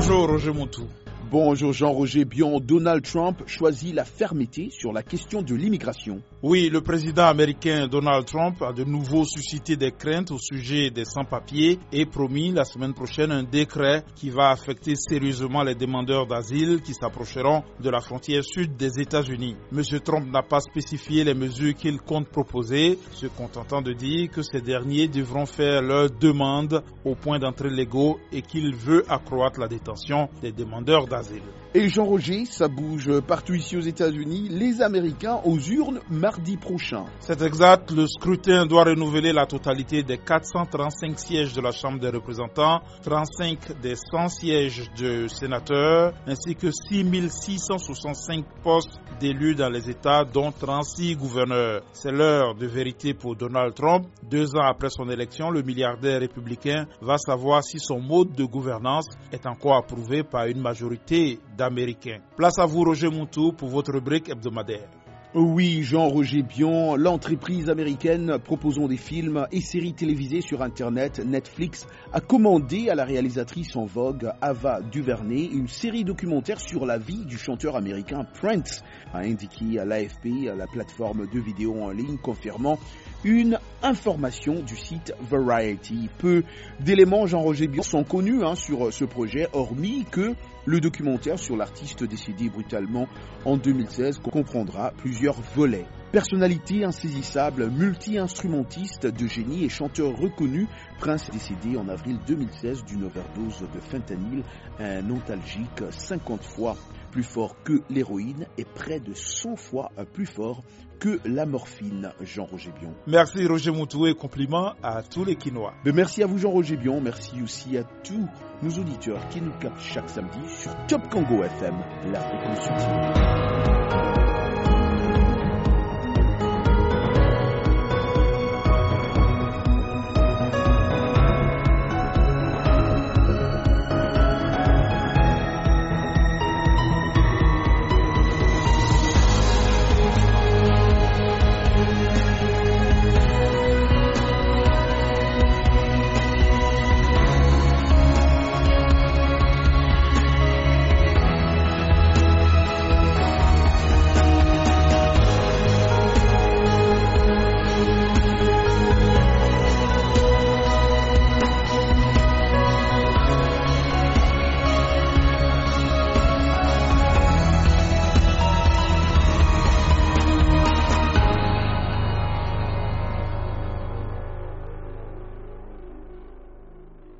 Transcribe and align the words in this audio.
Bonjour 0.00 0.28
Roger 0.28 0.54
Montou. 0.54 0.88
Bonjour 1.30 1.72
Jean-Roger 1.72 2.24
Bion. 2.24 2.58
Donald 2.58 3.04
Trump 3.04 3.44
choisit 3.46 3.94
la 3.94 4.04
fermeté 4.04 4.68
sur 4.70 4.92
la 4.92 5.04
question 5.04 5.42
de 5.42 5.54
l'immigration. 5.54 6.20
Oui, 6.42 6.68
le 6.68 6.80
président 6.80 7.26
américain 7.26 7.86
Donald 7.86 8.24
Trump 8.26 8.60
a 8.62 8.72
de 8.72 8.82
nouveau 8.82 9.24
suscité 9.24 9.76
des 9.76 9.92
craintes 9.92 10.32
au 10.32 10.38
sujet 10.40 10.90
des 10.90 11.04
sans-papiers 11.04 11.78
et 11.92 12.04
promis 12.04 12.50
la 12.50 12.64
semaine 12.64 12.94
prochaine 12.94 13.30
un 13.30 13.44
décret 13.44 14.02
qui 14.16 14.28
va 14.30 14.48
affecter 14.50 14.94
sérieusement 14.96 15.62
les 15.62 15.76
demandeurs 15.76 16.26
d'asile 16.26 16.80
qui 16.82 16.94
s'approcheront 16.94 17.62
de 17.80 17.90
la 17.90 18.00
frontière 18.00 18.42
sud 18.42 18.76
des 18.76 18.98
États-Unis. 18.98 19.54
Monsieur 19.70 20.00
Trump 20.00 20.26
n'a 20.32 20.42
pas 20.42 20.58
spécifié 20.60 21.22
les 21.22 21.34
mesures 21.34 21.74
qu'il 21.76 22.00
compte 22.00 22.26
proposer, 22.28 22.98
se 23.12 23.26
contentant 23.28 23.82
de 23.82 23.92
dire 23.92 24.30
que 24.30 24.42
ces 24.42 24.62
derniers 24.62 25.06
devront 25.06 25.46
faire 25.46 25.80
leur 25.80 26.10
demande 26.10 26.82
au 27.04 27.14
point 27.14 27.38
d'entrée 27.38 27.70
légaux 27.70 28.18
et 28.32 28.42
qu'il 28.42 28.74
veut 28.74 29.04
accroître 29.08 29.60
la 29.60 29.68
détention 29.68 30.28
des 30.42 30.50
demandeurs 30.50 31.06
d'asile. 31.06 31.19
Brasília. 31.20 31.52
Et 31.72 31.88
Jean-Roger, 31.88 32.46
ça 32.46 32.66
bouge 32.66 33.20
partout 33.20 33.54
ici 33.54 33.76
aux 33.76 33.80
États-Unis, 33.80 34.48
les 34.50 34.82
Américains 34.82 35.40
aux 35.44 35.56
urnes 35.56 36.00
mardi 36.10 36.56
prochain. 36.56 37.04
C'est 37.20 37.40
exact, 37.42 37.92
le 37.92 38.08
scrutin 38.08 38.66
doit 38.66 38.82
renouveler 38.82 39.32
la 39.32 39.46
totalité 39.46 40.02
des 40.02 40.18
435 40.18 41.16
sièges 41.16 41.52
de 41.54 41.60
la 41.60 41.70
Chambre 41.70 42.00
des 42.00 42.08
représentants, 42.08 42.80
35 43.04 43.80
des 43.80 43.94
100 43.94 44.28
sièges 44.30 44.90
de 44.98 45.28
sénateurs, 45.28 46.12
ainsi 46.26 46.56
que 46.56 46.72
6665 46.72 48.44
postes 48.64 49.00
d'élus 49.20 49.54
dans 49.54 49.68
les 49.70 49.88
États, 49.88 50.24
dont 50.24 50.50
36 50.50 51.14
gouverneurs. 51.14 51.82
C'est 51.92 52.10
l'heure 52.10 52.56
de 52.56 52.66
vérité 52.66 53.14
pour 53.14 53.36
Donald 53.36 53.74
Trump. 53.74 54.06
Deux 54.28 54.56
ans 54.56 54.66
après 54.66 54.90
son 54.90 55.08
élection, 55.08 55.50
le 55.50 55.62
milliardaire 55.62 56.18
républicain 56.18 56.86
va 57.00 57.16
savoir 57.16 57.62
si 57.62 57.78
son 57.78 58.00
mode 58.00 58.32
de 58.32 58.42
gouvernance 58.44 59.06
est 59.30 59.46
encore 59.46 59.76
approuvé 59.76 60.24
par 60.24 60.46
une 60.46 60.60
majorité 60.60 61.38
d'Américains. 61.60 62.20
Place 62.38 62.58
à 62.58 62.64
vous, 62.64 62.82
Roger 62.84 63.10
Moutou, 63.10 63.52
pour 63.52 63.68
votre 63.68 63.92
rubrique 63.92 64.30
hebdomadaire. 64.30 64.88
Oui, 65.34 65.82
Jean-Roger 65.82 66.42
Bion, 66.42 66.96
l'entreprise 66.96 67.68
américaine 67.68 68.38
proposant 68.42 68.88
des 68.88 68.96
films 68.96 69.46
et 69.52 69.60
séries 69.60 69.92
télévisées 69.92 70.40
sur 70.40 70.62
Internet, 70.62 71.20
Netflix, 71.24 71.86
a 72.12 72.20
commandé 72.20 72.88
à 72.88 72.94
la 72.96 73.04
réalisatrice 73.04 73.76
en 73.76 73.84
vogue 73.84 74.32
Ava 74.40 74.80
DuVernay 74.80 75.44
une 75.52 75.68
série 75.68 76.02
documentaire 76.02 76.60
sur 76.60 76.84
la 76.84 76.98
vie 76.98 77.26
du 77.26 77.36
chanteur 77.38 77.76
américain 77.76 78.24
Prince, 78.40 78.82
a 79.12 79.18
indiqué 79.20 79.78
à 79.78 79.84
l'AFP, 79.84 80.46
la 80.56 80.66
plateforme 80.66 81.28
de 81.32 81.38
vidéos 81.38 81.80
en 81.80 81.90
ligne, 81.90 82.16
confirmant 82.16 82.78
une 83.24 83.58
information 83.82 84.60
du 84.60 84.76
site 84.76 85.12
Variety. 85.20 86.08
Peu 86.18 86.42
d'éléments, 86.80 87.26
Jean-Roger 87.26 87.66
Bion, 87.66 87.82
sont 87.82 88.04
connus 88.04 88.44
hein, 88.44 88.54
sur 88.54 88.92
ce 88.92 89.04
projet, 89.04 89.48
hormis 89.52 90.04
que 90.10 90.34
le 90.66 90.80
documentaire 90.80 91.38
sur 91.38 91.56
l'artiste 91.56 92.04
décédé 92.04 92.48
brutalement 92.48 93.08
en 93.44 93.56
2016 93.56 94.18
comprendra 94.18 94.92
plusieurs 94.96 95.40
volets. 95.54 95.86
Personnalité 96.12 96.84
insaisissable, 96.84 97.70
multi-instrumentiste 97.70 99.06
de 99.06 99.26
génie 99.28 99.64
et 99.64 99.68
chanteur 99.68 100.16
reconnu, 100.16 100.66
Prince 100.98 101.30
décédé 101.30 101.76
en 101.76 101.88
avril 101.88 102.18
2016 102.26 102.84
d'une 102.84 103.04
overdose 103.04 103.60
de 103.60 103.78
fentanyl, 103.80 104.42
un 104.80 105.02
nostalgique 105.02 105.84
50 105.88 106.42
fois 106.42 106.76
plus 107.12 107.22
fort 107.22 107.54
que 107.62 107.82
l'héroïne 107.90 108.46
et 108.58 108.64
près 108.64 108.98
de 108.98 109.14
100 109.14 109.54
fois 109.54 109.92
plus 110.12 110.26
fort 110.26 110.62
que 110.98 111.20
la 111.24 111.46
morphine, 111.46 112.10
Jean-Roger 112.20 112.72
Bion. 112.80 112.92
Merci 113.06 113.46
Roger 113.46 113.70
Moutou 113.70 114.06
et 114.08 114.14
compliments 114.14 114.74
à 114.82 115.02
tous 115.04 115.24
les 115.24 115.36
Quinois. 115.36 115.74
merci 115.84 116.24
à 116.24 116.26
vous 116.26 116.38
Jean-Roger 116.38 116.76
Bion, 116.76 117.00
merci 117.00 117.40
aussi 117.40 117.78
à 117.78 117.84
tous 117.84 118.26
nos 118.62 118.70
auditeurs 118.70 119.28
qui 119.28 119.40
nous 119.40 119.52
captent 119.60 119.80
chaque 119.80 120.10
samedi 120.10 120.40
sur 120.48 120.72
Top 120.88 121.08
Congo 121.08 121.44
FM, 121.44 121.76
la 122.12 122.20
fréquence 122.20 122.68